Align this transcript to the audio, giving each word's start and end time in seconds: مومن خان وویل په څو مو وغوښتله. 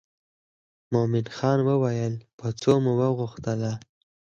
مومن 0.91 1.25
خان 1.35 1.59
وویل 1.69 2.13
په 2.39 2.47
څو 2.61 2.73
مو 2.83 2.91
وغوښتله. 2.99 3.71